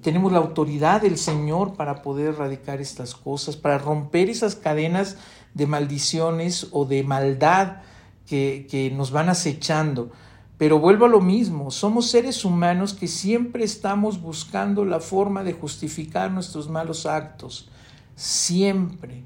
[0.03, 5.19] Tenemos la autoridad del Señor para poder erradicar estas cosas, para romper esas cadenas
[5.53, 7.83] de maldiciones o de maldad
[8.27, 10.11] que, que nos van acechando.
[10.57, 15.53] Pero vuelvo a lo mismo, somos seres humanos que siempre estamos buscando la forma de
[15.53, 17.69] justificar nuestros malos actos.
[18.15, 19.25] Siempre.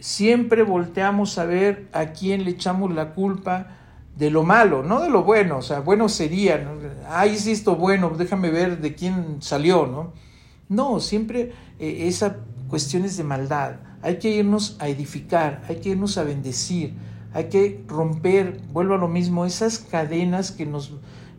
[0.00, 3.76] Siempre volteamos a ver a quién le echamos la culpa
[4.16, 5.58] de lo malo, no de lo bueno.
[5.58, 6.72] O sea, bueno sería, ¿no?
[7.08, 10.12] ay, sí, esto bueno, déjame ver de quién salió, ¿no?
[10.68, 13.76] No, siempre eh, esa cuestión es de maldad.
[14.02, 16.94] Hay que irnos a edificar, hay que irnos a bendecir
[17.32, 20.92] hay que romper, vuelvo a lo mismo, esas cadenas que nos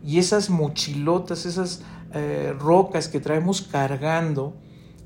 [0.04, 4.54] y esas mochilotas, esas eh, rocas que traemos cargando,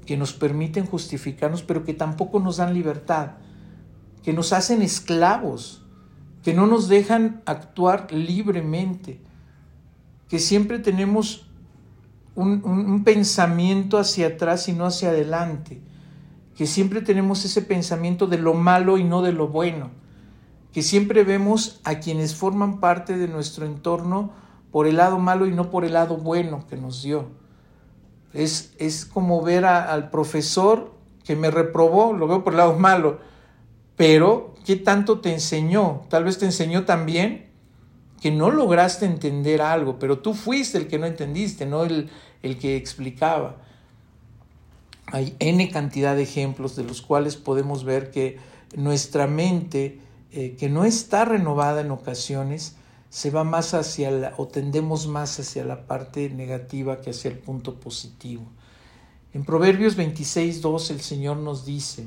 [0.06, 3.32] que nos permiten justificarnos, pero que tampoco nos dan libertad,
[4.26, 5.86] que nos hacen esclavos,
[6.42, 9.22] que no nos dejan actuar libremente,
[10.28, 11.48] que siempre tenemos
[12.34, 15.80] un, un pensamiento hacia atrás y no hacia adelante,
[16.56, 19.90] que siempre tenemos ese pensamiento de lo malo y no de lo bueno
[20.76, 24.32] que siempre vemos a quienes forman parte de nuestro entorno
[24.70, 27.28] por el lado malo y no por el lado bueno que nos dio.
[28.34, 30.92] Es, es como ver al profesor
[31.24, 33.20] que me reprobó, lo veo por el lado malo,
[33.96, 36.02] pero ¿qué tanto te enseñó?
[36.08, 37.46] Tal vez te enseñó también
[38.20, 42.10] que no lograste entender algo, pero tú fuiste el que no entendiste, no el,
[42.42, 43.56] el que explicaba.
[45.06, 48.38] Hay N cantidad de ejemplos de los cuales podemos ver que
[48.74, 50.00] nuestra mente
[50.38, 52.76] eh, que no está renovada en ocasiones,
[53.08, 57.38] se va más hacia la, o tendemos más hacia la parte negativa que hacia el
[57.38, 58.42] punto positivo.
[59.32, 62.06] En Proverbios 26, 2 el Señor nos dice,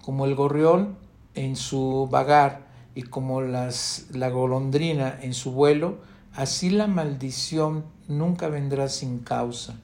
[0.00, 0.96] como el gorrión
[1.34, 5.98] en su vagar y como las, la golondrina en su vuelo,
[6.34, 9.76] así la maldición nunca vendrá sin causa.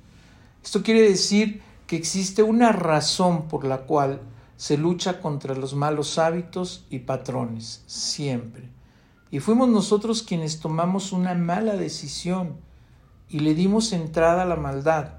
[0.62, 4.20] Esto quiere decir que existe una razón por la cual
[4.56, 8.68] se lucha contra los malos hábitos y patrones, siempre.
[9.30, 12.56] Y fuimos nosotros quienes tomamos una mala decisión
[13.28, 15.18] y le dimos entrada a la maldad.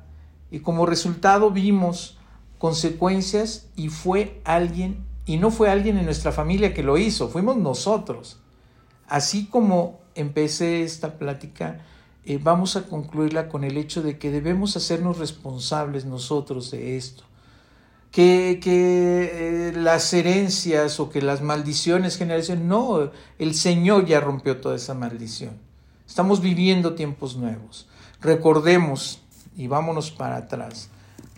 [0.50, 2.18] Y como resultado vimos
[2.58, 7.58] consecuencias y fue alguien, y no fue alguien en nuestra familia que lo hizo, fuimos
[7.58, 8.40] nosotros.
[9.08, 11.86] Así como empecé esta plática,
[12.26, 17.24] eh, vamos a concluirla con el hecho de que debemos hacernos responsables nosotros de esto
[18.12, 22.64] que, que eh, las herencias o que las maldiciones generaciones.
[22.66, 25.52] No, el Señor ya rompió toda esa maldición.
[26.08, 27.88] Estamos viviendo tiempos nuevos.
[28.22, 29.22] Recordemos,
[29.56, 30.90] y vámonos para atrás,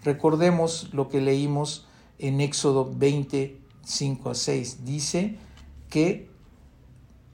[0.03, 1.85] recordemos lo que leímos
[2.19, 3.57] en Éxodo 20,
[3.89, 4.85] 5 a 6.
[4.85, 5.37] Dice
[5.89, 6.29] que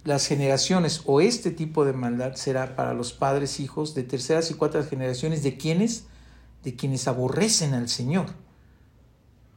[0.04, 4.54] las generaciones o este tipo de maldad será para los padres, hijos de terceras y
[4.54, 6.06] cuartas generaciones de quienes,
[6.64, 8.46] de quienes aborrecen al Señor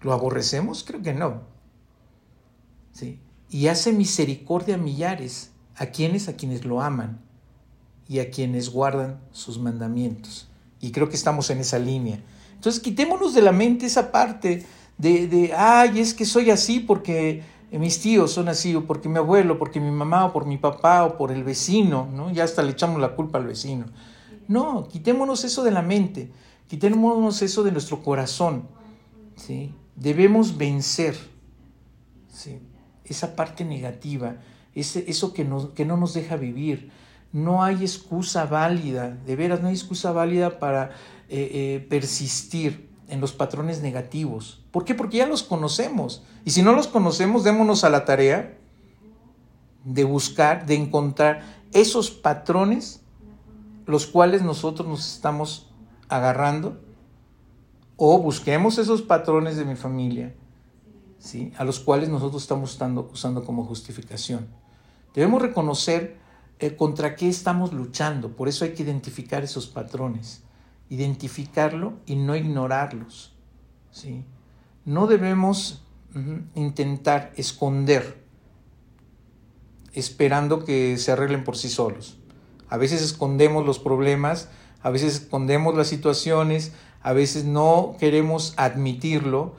[0.00, 0.84] ¿Lo aborrecemos?
[0.84, 1.42] Creo que no.
[2.92, 3.20] ¿Sí?
[3.50, 7.20] Y hace misericordia a millares, a quienes, a quienes lo aman
[8.06, 10.48] y a quienes guardan sus mandamientos.
[10.80, 12.22] Y creo que estamos en esa línea.
[12.54, 14.66] Entonces quitémonos de la mente esa parte
[14.98, 19.18] de, de ay, es que soy así porque mis tíos son así, o porque mi
[19.18, 22.30] abuelo, porque mi mamá, o por mi papá, o por el vecino, ¿no?
[22.30, 23.86] Ya hasta le echamos la culpa al vecino.
[24.48, 26.30] No, quitémonos eso de la mente,
[26.66, 28.66] quitémonos eso de nuestro corazón,
[29.36, 29.74] ¿sí?
[29.96, 31.16] Debemos vencer
[33.04, 34.36] esa parte negativa,
[34.74, 36.90] ese, eso que, que no nos deja vivir.
[37.32, 40.92] No hay excusa válida, de veras, no hay excusa válida para
[41.28, 44.64] eh, eh, persistir en los patrones negativos.
[44.70, 44.94] ¿Por qué?
[44.94, 46.22] Porque ya los conocemos.
[46.44, 48.58] Y si no los conocemos, démonos a la tarea
[49.84, 51.42] de buscar, de encontrar
[51.72, 53.00] esos patrones
[53.88, 55.70] los cuales nosotros nos estamos
[56.10, 56.78] agarrando
[57.96, 60.34] o busquemos esos patrones de mi familia,
[61.18, 61.52] ¿sí?
[61.56, 62.78] a los cuales nosotros estamos
[63.12, 64.46] usando como justificación.
[65.14, 66.18] Debemos reconocer
[66.58, 70.42] eh, contra qué estamos luchando, por eso hay que identificar esos patrones,
[70.90, 73.34] identificarlo y no ignorarlos.
[73.90, 74.24] ¿sí?
[74.84, 75.82] No debemos
[76.54, 78.24] intentar esconder
[79.92, 82.18] esperando que se arreglen por sí solos.
[82.68, 84.48] A veces escondemos los problemas,
[84.82, 86.72] a veces escondemos las situaciones,
[87.02, 89.54] a veces no queremos admitirlo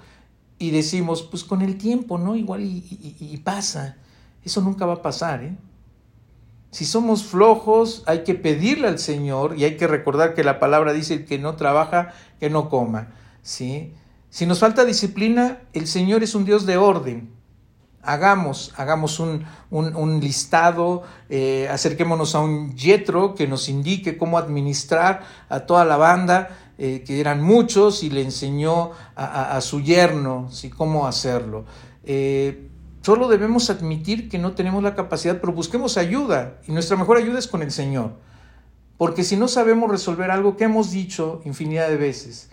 [0.57, 2.35] y decimos, pues con el tiempo, ¿no?
[2.35, 3.97] Igual y, pasa.
[4.43, 5.57] Eso nunca va a pasar, ¿eh?
[6.71, 10.93] Si somos flojos, hay que pedirle al Señor y hay que recordar que la palabra
[10.93, 13.07] dice que no trabaja, que no coma,
[13.41, 13.93] ¿sí?
[14.29, 17.33] Si nos falta disciplina, el Señor es un Dios de orden.
[18.03, 25.23] Hagamos, hagamos un, un, listado, eh, acerquémonos a un yetro que nos indique cómo administrar
[25.49, 30.69] a toda la banda, eh, que eran muchos, y le enseñó a, su yerno ¿sí?
[30.69, 31.65] cómo hacerlo.
[32.03, 32.68] Eh,
[33.01, 37.39] solo debemos admitir que no tenemos la capacidad, pero busquemos ayuda, y nuestra mejor ayuda
[37.39, 38.13] es con el Señor.
[38.97, 42.49] Porque si no sabemos resolver algo que hemos dicho infinidad de veces,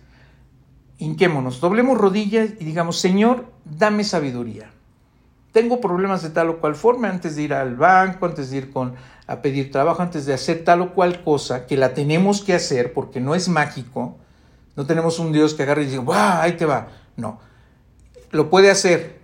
[0.99, 4.71] hinquémonos, doblemos rodillas y digamos, Señor, dame sabiduría.
[5.53, 8.71] Tengo problemas de tal o cual forma antes de ir al banco, antes de ir
[8.71, 8.95] con,
[9.27, 12.93] a pedir trabajo, antes de hacer tal o cual cosa, que la tenemos que hacer
[12.93, 14.17] porque no es mágico.
[14.77, 16.43] No tenemos un Dios que agarre y diga, ¡guau!
[16.43, 16.89] Ahí te va.
[17.17, 17.41] No.
[18.31, 19.16] Lo puede hacer,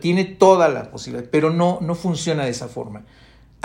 [0.00, 3.04] tiene toda la posibilidad, pero no, no funciona de esa forma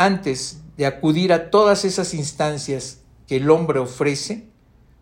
[0.01, 4.47] antes de acudir a todas esas instancias que el hombre ofrece,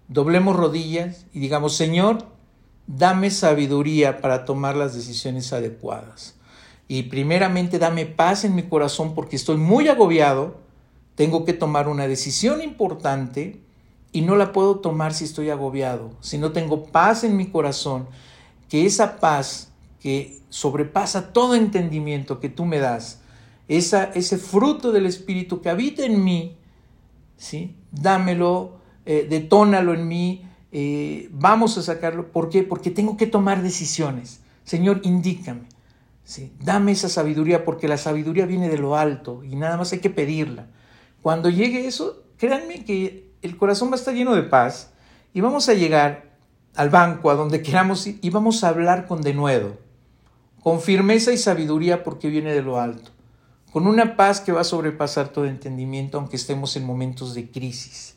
[0.07, 2.25] doblemos rodillas y digamos, Señor,
[2.87, 6.35] dame sabiduría para tomar las decisiones adecuadas.
[6.87, 10.57] Y primeramente dame paz en mi corazón porque estoy muy agobiado,
[11.15, 13.61] tengo que tomar una decisión importante
[14.11, 18.07] y no la puedo tomar si estoy agobiado, si no tengo paz en mi corazón,
[18.67, 23.21] que esa paz que sobrepasa todo entendimiento que tú me das,
[23.67, 26.57] ese fruto del Espíritu que habita en mí,
[27.37, 27.75] ¿sí?
[27.91, 32.31] dámelo, eh, detónalo en mí, eh, vamos a sacarlo.
[32.31, 32.63] ¿Por qué?
[32.63, 34.41] Porque tengo que tomar decisiones.
[34.63, 35.61] Señor, indícame.
[36.23, 36.53] ¿sí?
[36.59, 40.09] Dame esa sabiduría porque la sabiduría viene de lo alto y nada más hay que
[40.09, 40.67] pedirla.
[41.21, 44.91] Cuando llegue eso, créanme que el corazón va a estar lleno de paz
[45.33, 46.29] y vamos a llegar
[46.75, 49.77] al banco, a donde queramos y vamos a hablar con denuedo,
[50.61, 53.11] con firmeza y sabiduría porque viene de lo alto
[53.71, 58.15] con una paz que va a sobrepasar todo entendimiento, aunque estemos en momentos de crisis.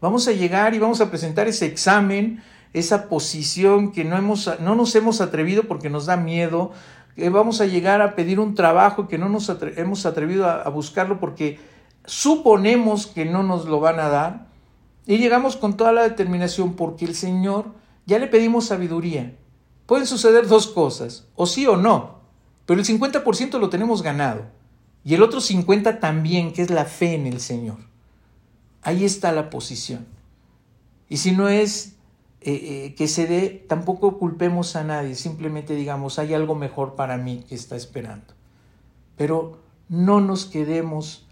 [0.00, 4.74] Vamos a llegar y vamos a presentar ese examen, esa posición que no, hemos, no
[4.74, 6.72] nos hemos atrevido porque nos da miedo.
[7.30, 11.58] vamos a llegar a pedir un trabajo que no nos hemos atrevido a buscarlo porque
[12.04, 14.46] suponemos que no nos lo van a dar.
[15.06, 17.66] Y llegamos con toda la determinación porque el Señor
[18.06, 19.36] ya le pedimos sabiduría.
[19.86, 22.20] Pueden suceder dos cosas, o sí o no,
[22.66, 24.44] pero el 50% lo tenemos ganado.
[25.04, 27.78] Y el otro 50 también, que es la fe en el Señor.
[28.82, 30.04] Ahí está la posición.
[31.08, 31.94] Y si no es
[32.40, 32.52] eh,
[32.86, 37.44] eh, que se dé, tampoco culpemos a nadie, simplemente digamos, hay algo mejor para mí
[37.48, 38.34] que está esperando.
[39.16, 39.58] Pero
[39.88, 41.26] no nos quedemos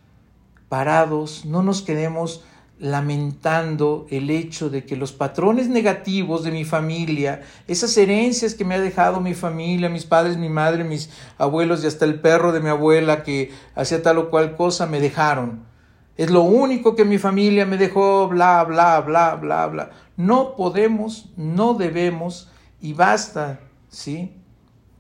[0.69, 2.45] parados, no nos quedemos
[2.85, 8.75] lamentando el hecho de que los patrones negativos de mi familia, esas herencias que me
[8.75, 11.09] ha dejado mi familia, mis padres, mi madre, mis
[11.39, 15.01] abuelos y hasta el perro de mi abuela que hacía tal o cual cosa, me
[15.01, 15.65] dejaron.
[16.19, 19.91] Es lo único que mi familia me dejó, bla, bla, bla, bla, bla.
[20.19, 22.51] No podemos, no debemos
[22.83, 24.31] y basta, ¿sí?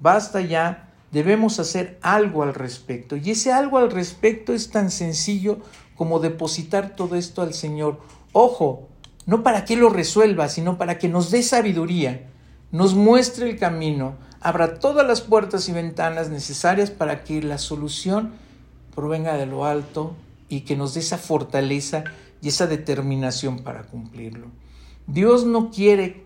[0.00, 3.14] Basta ya, debemos hacer algo al respecto.
[3.16, 5.58] Y ese algo al respecto es tan sencillo
[5.96, 8.00] como depositar todo esto al Señor.
[8.32, 8.88] Ojo,
[9.26, 12.28] no para que lo resuelva, sino para que nos dé sabiduría,
[12.72, 18.32] nos muestre el camino, abra todas las puertas y ventanas necesarias para que la solución
[18.94, 20.14] provenga de lo alto
[20.48, 22.04] y que nos dé esa fortaleza
[22.42, 24.48] y esa determinación para cumplirlo.
[25.06, 26.24] Dios no quiere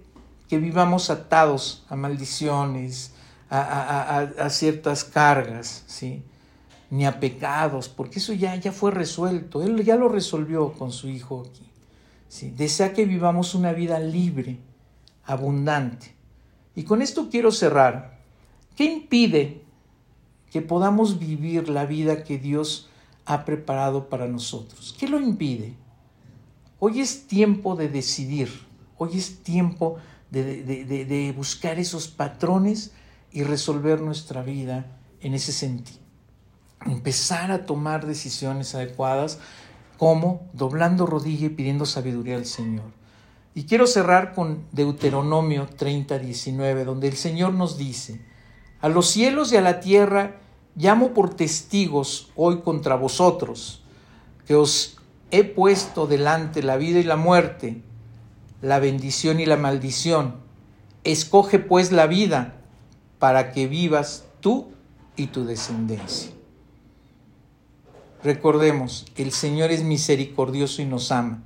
[0.48, 3.12] que vivamos atados a maldiciones,
[3.50, 6.22] a, ciertas cargas, ¿sí?
[6.90, 9.62] Ni a pecados, porque eso ya, ya fue resuelto.
[9.62, 11.64] Él ya lo resolvió con su Hijo aquí.
[12.56, 14.58] Desea que vivamos una vida libre,
[15.24, 16.14] abundante.
[16.74, 18.18] Y con esto quiero cerrar.
[18.76, 19.62] ¿Qué impide
[20.50, 22.88] que podamos vivir la vida que Dios
[23.24, 24.94] ha preparado para nosotros?
[24.98, 25.74] ¿Qué lo impide?
[26.78, 28.48] Hoy es tiempo de decidir,
[28.96, 29.96] hoy es tiempo
[30.30, 32.92] de, de buscar esos patrones
[33.32, 34.86] y resolver nuestra vida
[35.20, 36.07] en ese sentido
[36.86, 39.38] empezar a tomar decisiones adecuadas,
[39.96, 42.86] como doblando rodilla y pidiendo sabiduría al Señor.
[43.54, 48.20] Y quiero cerrar con Deuteronomio 30, 19, donde el Señor nos dice,
[48.80, 50.36] a los cielos y a la tierra
[50.76, 53.82] llamo por testigos hoy contra vosotros,
[54.46, 54.98] que os
[55.32, 57.82] he puesto delante la vida y la muerte,
[58.62, 60.36] la bendición y la maldición.
[61.02, 62.54] Escoge pues la vida
[63.18, 64.68] para que vivas tú
[65.16, 66.37] y tu descendencia.
[68.22, 71.42] Recordemos, el Señor es misericordioso y nos ama.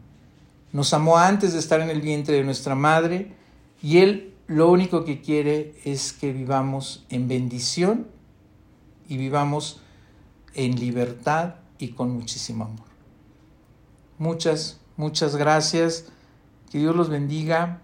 [0.73, 3.35] Nos amó antes de estar en el vientre de nuestra madre
[3.83, 8.09] y Él lo único que quiere es que vivamos en bendición
[9.09, 9.81] y vivamos
[10.55, 12.87] en libertad y con muchísimo amor.
[14.19, 16.07] Muchas, muchas gracias.
[16.71, 17.82] Que Dios los bendiga.